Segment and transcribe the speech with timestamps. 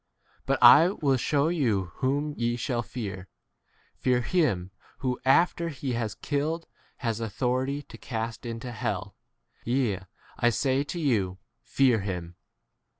[0.47, 3.27] But I will shew you whom ye shall fear:
[3.97, 6.65] Fear him who after he has killed
[7.05, 9.13] has authority to cast into hell.
[9.59, 9.99] 6 Yea,
[10.39, 12.35] I say to you, Fear him.